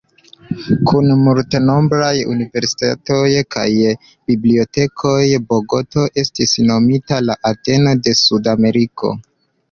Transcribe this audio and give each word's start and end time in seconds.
Kun 0.91 1.07
multenombraj 1.25 2.13
universitatoj 2.35 3.27
kaj 3.55 3.65
bibliotekoj, 4.31 5.17
Bogoto 5.51 6.05
estis 6.23 6.55
nomita 6.71 7.19
"La 7.27 7.35
Ateno 7.51 7.93
de 8.09 8.15
Sudameriko". 8.23 9.13